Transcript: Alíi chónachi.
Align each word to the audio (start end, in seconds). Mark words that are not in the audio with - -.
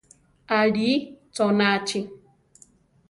Alíi 0.57 0.95
chónachi. 1.35 1.99